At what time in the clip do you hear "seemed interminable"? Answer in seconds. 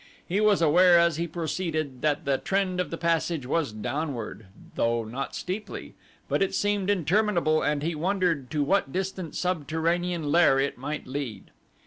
6.55-7.61